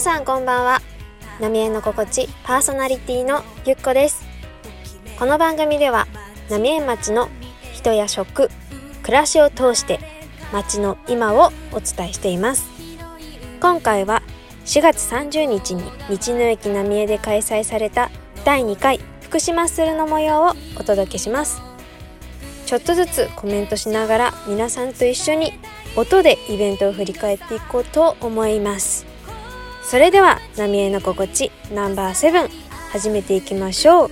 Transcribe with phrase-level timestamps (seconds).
[0.00, 0.80] さんこんばんは。
[1.40, 4.24] 浪江の心地パーソナリティのゆっこです。
[5.18, 6.06] この番組では
[6.48, 7.28] 浪江町の
[7.74, 8.48] 人や食
[9.02, 10.00] 暮らしを通して
[10.54, 12.66] 町の今をお伝えしています。
[13.60, 14.22] 今回は
[14.64, 18.10] 4月30日に道の駅浪江で開催された
[18.46, 21.60] 第2回福島ッスルの模様をお届けします。
[22.64, 25.52] ちょっとずつコメントしながら皆さんと一緒に
[25.94, 29.09] 音でイベントを振り返っていこうと思います。
[29.82, 32.48] それでは浪江の心地ナンバーセブン
[32.92, 34.10] 始めていきましょう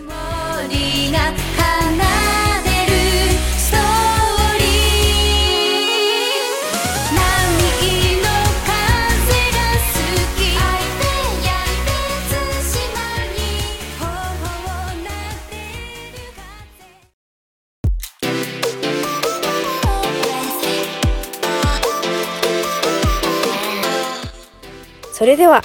[25.19, 25.63] それでは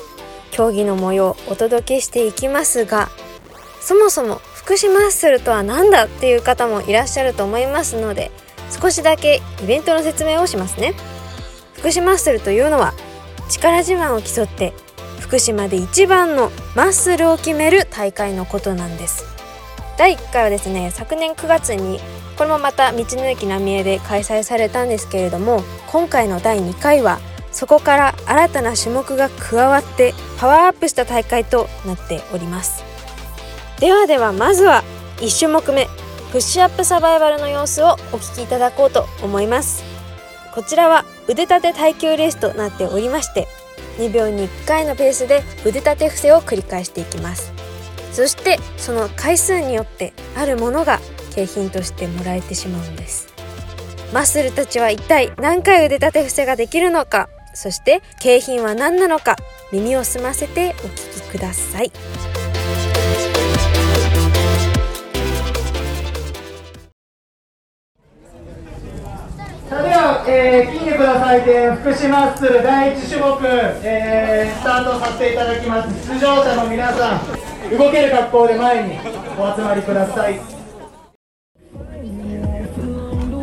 [0.49, 3.09] 競技の模様をお届けしていきますが
[3.81, 8.31] そもそも福島ッスルとは何だっていう方もいらっしゃると思いますので
[8.71, 10.95] 少しだけイベントの説明をしますね。
[11.73, 12.95] 福島ッスルというのは
[13.47, 14.73] 力自慢を競って
[15.19, 19.23] 福島で一番のマッスルを決める大会のことなんです。
[19.99, 21.99] 第1回はですね昨年9月に
[22.37, 27.19] これもまた道の駅浪江で開催されたんですけれども今回の第2回は
[27.63, 32.83] そこから新たな種目が加わってパワーアップした大会となっております。
[33.79, 34.83] ではではまずは
[35.19, 35.85] 1種目目
[36.33, 39.81] プッシュアップサバイバルの様子をお聞きいただこうと思います。
[40.53, 43.47] こちらは腕立て耐久レースとなっておりまして
[43.97, 47.53] 2秒に1回のペースで腕立て伏せを繰り返していきます。
[48.11, 50.99] そしてその回数によってあるものが
[51.33, 53.29] 景品としてもらえてしまうんです。
[54.11, 59.35] マッスルたちは一体何回腕立て伏せができるのかそして景品は何なのか
[59.71, 61.91] 耳を澄ませてお聞きください。
[69.69, 73.37] では、えー、筋肉の祭典福島ッスル第1種目、
[73.83, 76.13] えー、スタートさせていただきます。
[76.13, 78.99] 出場者の皆さん動ける格好で前に
[79.39, 80.52] お集まりください。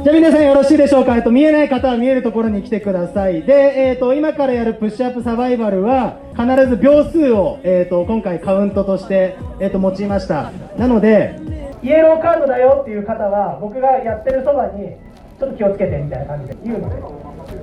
[0.03, 3.43] じゃあ皆さんよろしいでしょうか、えっと、見えない方は見えるところに来てください。
[3.43, 10.53] で、えっと、今からやるプッシュアップサバイバルは必ず秒数を、えっと、今回カウントとして、えっと、用いました。
[10.79, 11.39] なので
[11.83, 14.97] イエローカードだよっていう方は僕がやってるそばに
[15.39, 16.97] ちょっと気をつけてみたいな感じで言うので、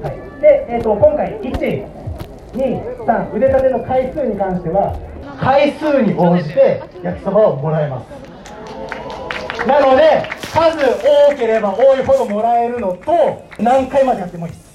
[0.03, 0.41] はい。
[0.41, 4.95] でえっと今回123腕立ての回数に関しては
[5.39, 8.36] 回数に応じて焼きそばをもらえます。
[9.65, 14.67] なので数多ければ多いほどもらえるのと何回までやってもいいです。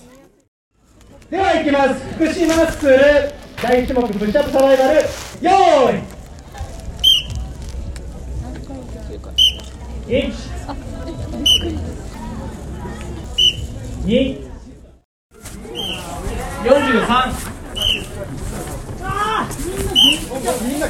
[1.30, 1.94] ではいきます。
[2.14, 3.32] 福島ッスル。
[3.62, 5.00] 第1種目プッシュアップサバイバル。
[5.40, 5.50] 用
[5.90, 6.02] 意
[10.08, 10.32] 1
[14.04, 14.52] 2
[16.62, 17.52] 43
[20.62, 20.86] みんな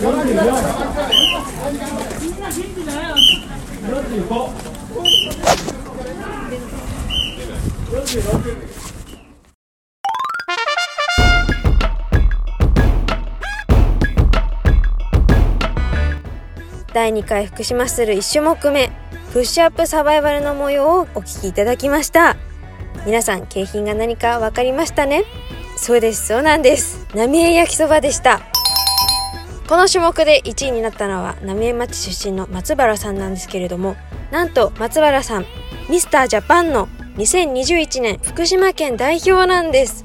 [3.93, 4.49] 45
[16.95, 18.91] 第2回福島ッスル1種目目
[19.35, 22.37] プッシュアップサバイバルの模様をお聞きいただきました。
[23.05, 25.25] 皆さん景品が何か分かりましたね？
[25.77, 27.07] そうですそうなんです。
[27.15, 28.41] 浪江焼きそばでした。
[29.73, 33.97] この種目で1位になったのは浪江町出身の松原さんなんですけれども
[34.31, 35.47] なんと松原さん
[35.89, 40.05] ミスタージャパンの2021年福島県代表なんです。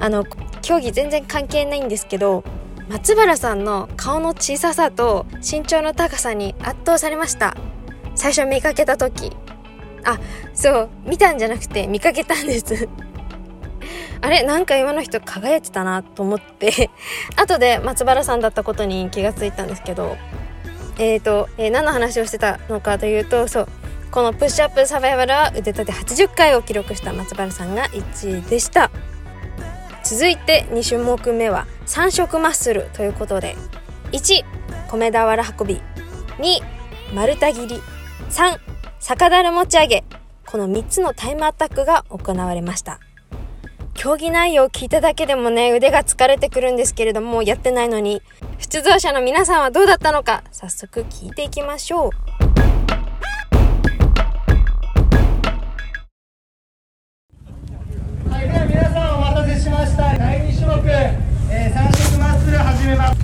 [0.00, 0.24] あの
[0.62, 2.42] 競技全然関係ないんですけど
[2.88, 7.54] 松原さんの顔の小ささと身長の高さに圧倒されました。
[8.14, 9.30] 最初見かけた時
[10.04, 10.18] あ
[10.54, 12.88] そう見たんじゃなくて見かけたんです。
[14.24, 16.88] あれなんか今の人輝いてたなと思って。
[17.36, 20.16] 後で松原さんだったことに気がついたんですけど。
[20.96, 23.68] えーと、えー、何の話をしてたのかというとそう。
[24.10, 28.90] このプッシュアップサバイバルは腕立て80回を記録した松原さんが1位でした。
[30.02, 33.56] 続いて2種目目は3色マッスルということで
[34.12, 34.42] 1
[34.90, 35.82] 米俵運び。
[36.38, 36.62] 2
[37.14, 37.82] 丸太切り。
[38.30, 38.58] 3
[39.00, 40.04] 酒樽持ち上げ。
[40.46, 43.00] この3つのタイムアタックが行われました。
[44.04, 48.20] 競技内容を聞いただけでもね腕が疲れてくるんですけれどもやってないのに
[48.58, 52.10] 出場者の皆さんはどうだったのか早速聞いていきましょう。
[58.28, 60.18] はいでは皆さんお待たせしました。
[60.18, 63.16] 第2種目えー、三色マッスル始めます、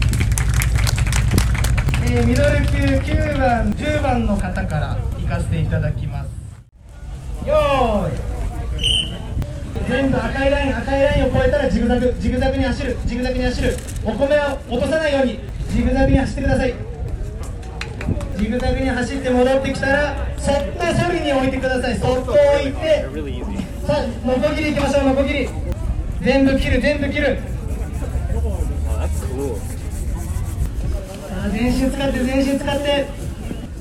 [2.07, 2.79] えーミドル級
[3.13, 6.31] 9番10番の方から行かせていただきます。
[7.47, 8.40] よーい。
[9.91, 13.77] 全部赤いライン赤いラインを越えたらジグザグジグザグに走るジグザグに走る。
[14.05, 14.41] お米を
[14.71, 16.75] 落とさないようにジグザグに走ってください。
[18.39, 21.99] ジグザグに走って戻ってきたらそっと処理に置いてください。
[21.99, 22.39] そっと置
[22.69, 23.05] いて
[23.85, 25.49] さあノコギリいきましょうノコギリ。
[26.23, 27.39] 全部切る全部切る。
[28.87, 29.03] さ
[31.45, 33.09] あ全身使って全身使って。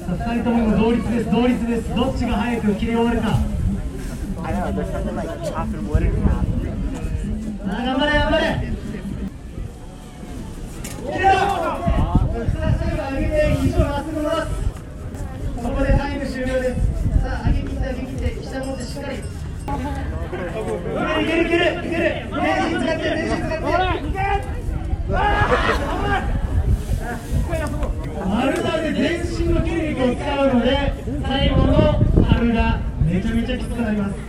[0.06, 1.96] さあ2人とも今同率です同率です。
[1.96, 3.38] どっちが早く切り終わるか
[4.50, 6.44] I know, there's something like chopping wood in half.
[7.70, 8.44] 頑張れ頑張れ
[11.06, 11.78] 切れろさ
[12.64, 14.10] あ最後上げて肘をまって
[17.30, 19.22] 上げ切って下持ってしっかりい
[21.28, 23.62] けるいけるいけるいける全身使って全身使って
[28.26, 30.70] 丸太で全身の筋肉を使うので
[31.22, 34.29] 最後の丸がめちゃめちゃきつくなります。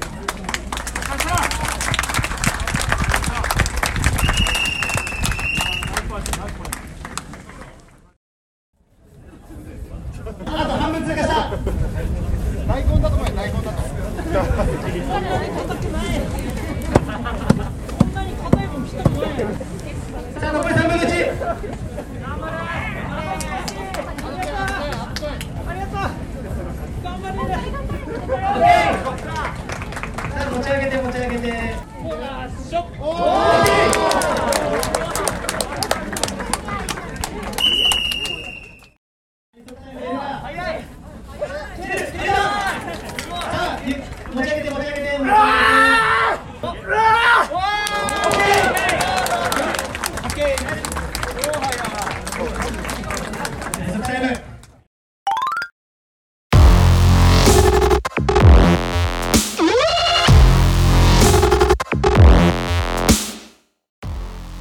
[22.21, 22.50] Нам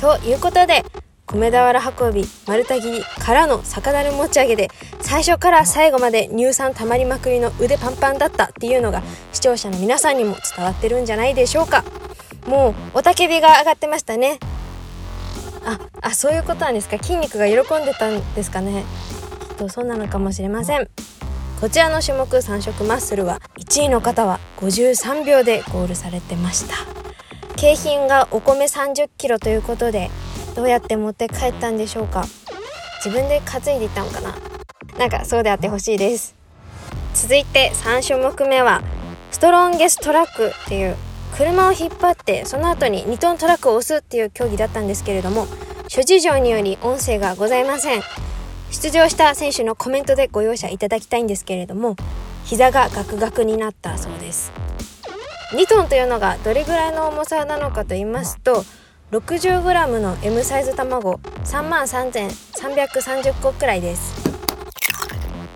[0.01, 0.83] ということで
[1.27, 4.69] 米俵運び丸太切りからの酒樽持ち上げで
[5.01, 9.03] 最初から最後まで乳酸たまりまくりの腕パンパンだったっていうのが
[9.33, 11.85] 視聴者の皆さんにも伝わってるんじゃないでしょうか。
[12.47, 14.39] もうおたけびが上がってましたね。
[15.65, 16.97] ああそういうことなんですか。
[16.99, 18.85] 筋肉が喜んでたんですかね。
[19.51, 20.89] きっとそうなのかもしれません。
[21.61, 27.10] こちらの種目3色マッスルは1位の方は53秒でゴールされてました。
[27.61, 30.11] 景品がお米30キロということで
[30.57, 32.25] どうやって持って帰ったんでしょうか？
[33.05, 34.35] 自分で担いでいったのかな？
[34.99, 36.35] なんかそうであってほしいです。
[37.13, 38.81] 続いて3種目目は
[39.31, 40.97] ストロンゲストラックっていう
[41.37, 45.47] 車を引っ張ってその後に2トントラックを押すっていう競技だったんですけれども
[45.87, 48.01] 諸事情により音声がございません。
[48.71, 51.97] 出場した選手のコメントでご容赦いただきたいんですけれども
[52.47, 54.51] 膝がガクガクになったそうです。
[55.51, 58.65] 2トンというのがどれぐらいの重さなのかと言いますと
[59.11, 61.15] 60g の M サイズ卵
[61.45, 64.15] 3万3330個くらいです。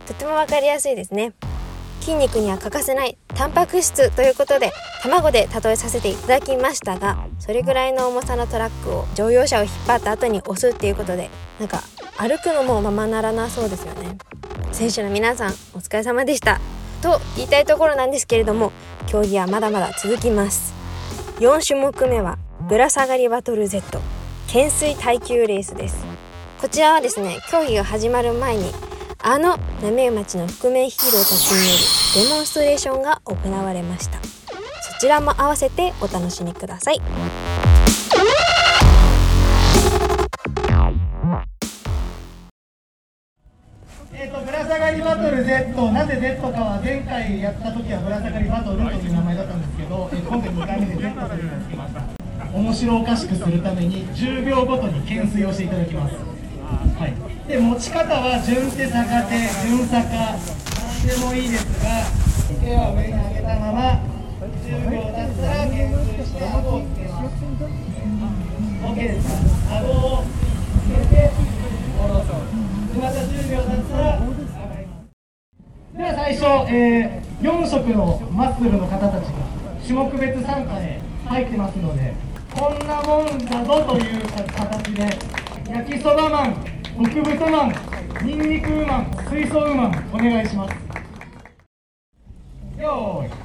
[0.08, 1.32] とても分かりやすいですね。
[2.00, 11.82] 筋肉には欠かせないタンパク質ということで卵で例えさせていただきましたがそれぐらいの重さのトラックを乗用車を引っ張った後に押すっていうことでなんか
[12.18, 14.18] 歩くのもままならなそうですよね。
[14.72, 16.60] 選手の皆さんお疲れ様でした。
[17.00, 18.72] と言いたいところなんですけれども
[19.06, 20.72] 競技はまだまだ続きます。
[21.38, 24.00] 4種目目はぶら下がりバトル Z
[24.46, 26.04] 懸垂耐久レースです。
[26.60, 28.72] こちらはですね競技が始まる前に
[29.18, 34.18] あの浪江町の覆面ヒーローたちによるデモンストレーションが行われました。
[34.22, 37.00] そちらも合わせてお楽しみください。
[44.24, 52.00] えっ、とぶら下がりバトル Z なぜ Z かは前回やった時はぶら下がりバトルという名前だったんですけど、えー今回2回目で Z というのをつけました。
[52.56, 56.16] 面白おかしくするために10秒ごとに懸垂をしていただきます。
[56.16, 57.12] はい。
[57.48, 59.36] で持ち方は順手逆手
[59.68, 60.08] 順逆。
[60.08, 60.40] 何
[61.04, 62.08] でもいいですが
[62.64, 64.00] 手は上に上げたまま
[64.64, 67.44] 10秒経ったら懸垂して顎をつけます
[68.88, 69.28] OK です。
[69.68, 70.32] か顎をつ
[70.88, 71.28] けて
[72.94, 73.00] で
[76.02, 79.32] は最初、えー4色のマッスルの方たちが
[79.82, 82.14] 種目別参加へ入ってますので
[82.54, 85.02] こんなもんだぞという形で
[85.70, 86.54] 焼きそばマン
[87.12, 87.74] 極太マン
[88.24, 90.74] ニンニクウーマン水槽ウーマンお願いします。
[92.80, 93.43] よーい。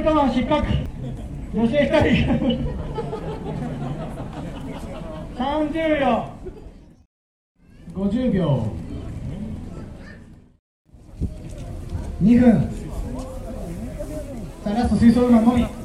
[0.00, 0.66] 極太マン失格。
[1.52, 2.26] 女性2人。
[5.36, 6.24] 30秒。
[7.94, 8.66] 50秒。
[12.22, 12.70] 2分。
[14.64, 15.79] さあラスト水槽がのみ。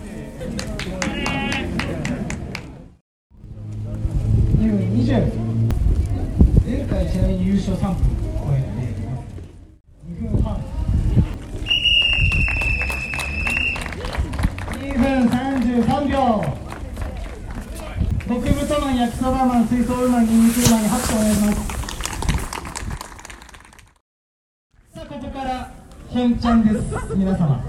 [27.16, 27.64] 皆様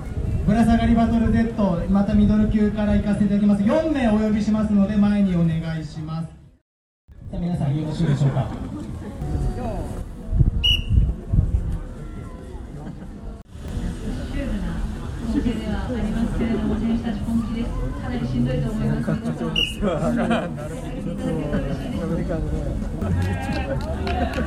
[0.44, 6.26] ぶら下がりバトル Z またミドル級から行かせていただきます4名お呼びしますので前にお願いします
[7.30, 8.50] さあ皆さんよろしいでしょうか
[14.32, 14.80] シュールな
[15.32, 17.70] 光景ではありますけれども、選手たち本気です。
[18.02, 18.96] かなりしんどいと思いま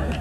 [0.10, 0.16] す。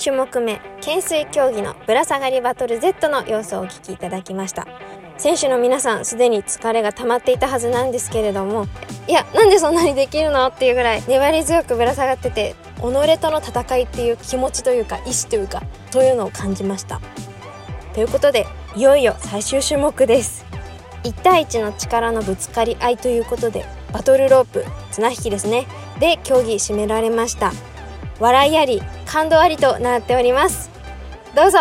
[0.00, 4.66] 4種目目懸垂競技のぶら下がりバトル Z の様子をお聞きいただきました。
[5.18, 8.66] 選手の皆さんすでに疲れが溜まっていたはずなんですけれども
[9.06, 12.82] いやなんでそんなにできるのっていうぐらい粘り強くぶら下がってて己
[13.18, 17.02] との戦いっていう気持ちというか意志というかそういうのを感じました。
[17.92, 20.46] ということでいよいよ最終種目です。
[21.04, 25.66] 1対1の力のぶつかり合いということでバトルロープ綱引きですね。
[25.98, 27.52] で競技締められました。
[28.20, 30.70] 笑いあり感動ありとなっております
[31.34, 31.58] どうぞ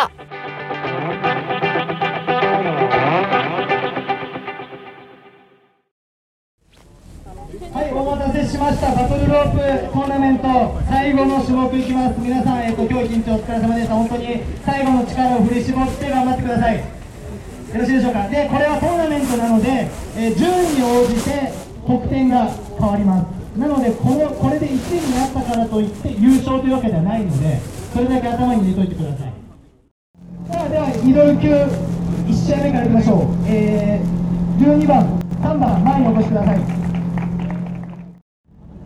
[7.71, 8.93] はい、お待たせしました。
[8.95, 12.19] バトルロープトーナメント最後の種目いきます。
[12.19, 13.93] 皆さん、えっと今日一日お疲れ様でした。
[13.93, 16.77] 本当に最後の力を振り絞って頑張ってください。
[16.77, 16.83] よ
[17.75, 18.27] ろしいでしょうか？
[18.27, 19.87] で、これはトーナメントなので、
[20.17, 21.53] えー順位に応じて
[21.85, 22.49] 得点が
[22.79, 23.38] 変わります。
[23.59, 27.59] なのでこのこれで1位になったからといって優勝というわけではないので、
[27.93, 29.33] それだけ頭に入れといてください。
[30.49, 33.27] さあではミドル級1試合目からいきましょう。
[33.47, 36.59] えー、12番、3番前にお越しください。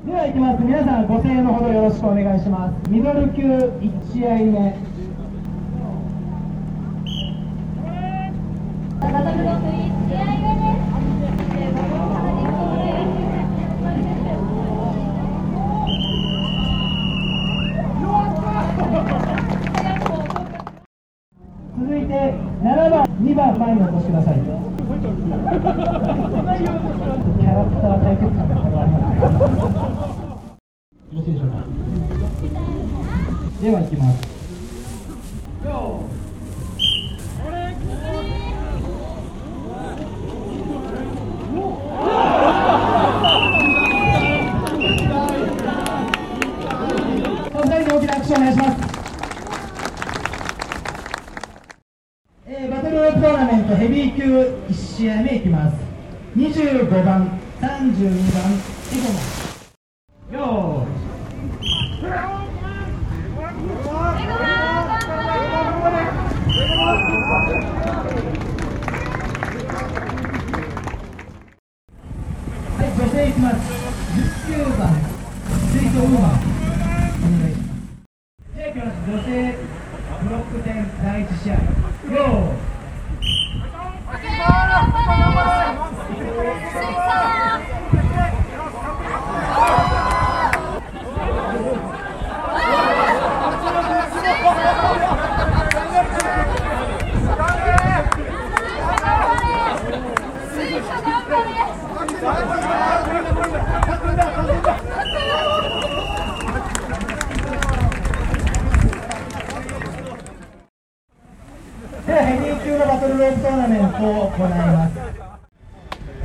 [0.08, 4.76] では行きます皆さんご声援のほどよろしくお願いしますミドル級1試合目
[9.00, 10.94] バトルロープ1試合目です。
[21.80, 22.14] 続いて
[22.62, 29.22] 7番2番前にお越しくださいキャラクター対決感がこれはあります
[31.14, 31.58] よろしいでしょうか
[33.62, 34.33] では行きます。
[67.44, 67.50] は
[72.86, 73.56] い、女性いきます。
[74.48, 74.88] 19番、
[75.72, 76.32] 水素ウーマン。
[76.32, 77.76] お願いします。
[78.56, 78.96] じゃあいきます。
[79.12, 79.28] 女性
[80.24, 81.54] ブロック戦第一試合。
[81.54, 82.74] よー。
[112.06, 114.96] ではヘビー級のバトルロープトーナメントを行います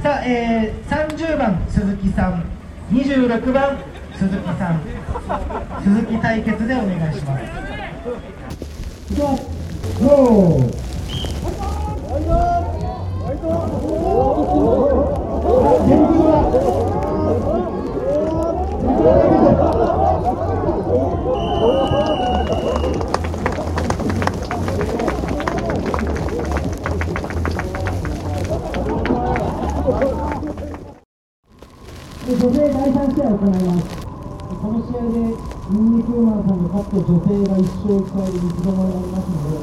[0.03, 2.45] さあ、えー、30番鈴木さん。
[2.93, 3.77] 26番
[4.17, 4.81] 鈴木さん。
[5.83, 7.43] 鈴木対決でお願いします。
[9.13, 9.43] いきます
[10.05, 10.89] ゴー。
[18.99, 19.07] 女
[32.53, 33.87] 性第3試合を行います。
[34.61, 35.19] この試合で
[35.71, 39.59] ニンニクウマンさんが勝って女性が1勝1敗で三つどもえになりますので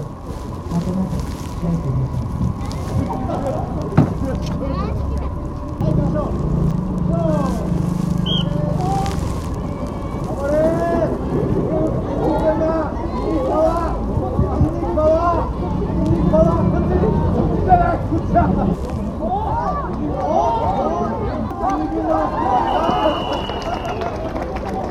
[0.72, 3.46] またなんか試合してください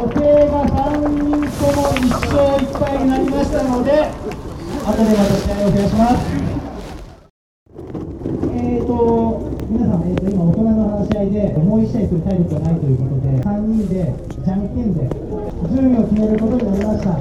[0.04, 2.26] 女性が3人とも1勝
[2.58, 6.26] 1敗になりましたので後でまた試合を増やします。
[8.50, 8.90] えーと
[9.70, 14.12] 皆さん、えー、と今大人の話し合いでもう1試合する体力がないということで3人で
[14.44, 15.08] じゃんけんで
[15.70, 17.14] 順位を決めることになりました。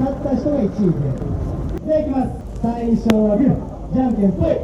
[0.00, 1.86] 勝った人が1位で。
[1.86, 2.32] ではいきます。
[2.62, 4.56] 最初はグーじゃんけんぽい。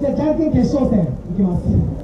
[0.00, 1.97] じゃあじゃんけん決勝戦いきます。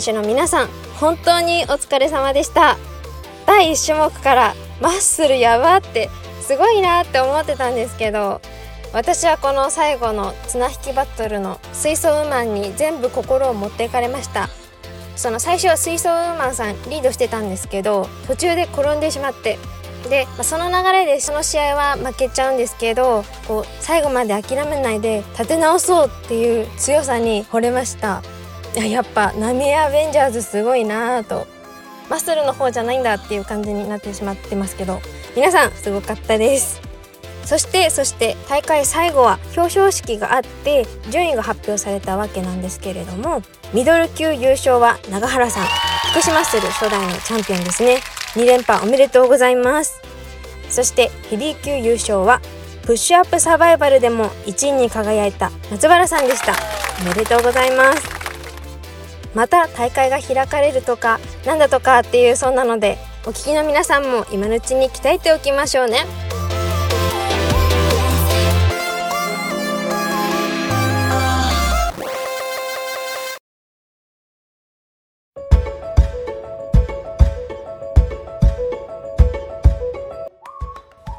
[0.00, 2.78] 手の皆さん本当にお疲れ様でした。
[3.46, 6.08] 第1種目からマッスルやばって
[6.40, 8.40] すごいなって思ってたんですけど
[8.94, 14.48] 私はこの最後の綱引きバトルの水素ウーマンに全部心を持っていかれました。
[15.14, 19.58] その最初は水素ウーマンさんリードしてたんですけど途中で転んでしまって
[20.08, 28.22] で、まその流れでその試合は負けちゃうんですけどこう最後まで諦めないで立て直そうっていう強さに惚れました。
[28.74, 31.46] やっぱナミアベンジャーズすごいなぁと。
[32.08, 35.00] マッスルの方じゃないんだっていう感じになってしまってますけど。
[35.34, 36.80] 皆さんすごかったです。
[37.44, 43.42] そしてそして大会最後は表彰式があって順位が発表されたわけなんですけれども
[43.74, 45.66] ミドル級優勝は長原さん。
[46.12, 47.98] 福島マッスル初代のチャンピオンですね。
[48.34, 50.00] 2連覇おめでとうございます。
[50.68, 52.40] そしてヘビー級優勝は
[52.82, 56.54] プッシュアップサバイバルでも1位に輝いた松原さんでした。
[57.00, 58.21] おめでとうございます。
[59.34, 66.04] また大会が開かれるとかなんだとかっていうそうなのでお聞きの皆さんも今のうちに鍛えておきましょうね。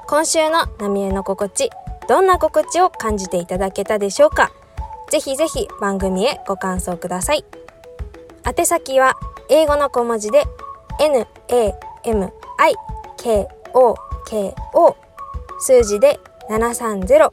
[0.06, 1.72] 今週の浪江の心地
[2.08, 4.52] どんな心地を感じていただけたでしょうか？
[5.10, 7.44] ぜひぜひ番組へご感想ください。
[8.46, 9.18] 宛先は
[9.50, 10.44] 英語の小文字で
[11.00, 12.36] NAMIKOKO
[15.60, 17.30] 数字で730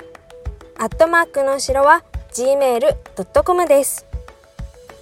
[0.79, 4.07] アットマークの後ろは gmail.com です。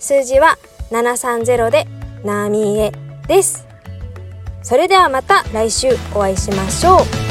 [0.00, 0.58] 数字は
[0.90, 1.86] 730で
[2.24, 2.92] ナミエ
[3.26, 3.66] です。
[4.62, 7.27] それではまた来週お会いしましょう。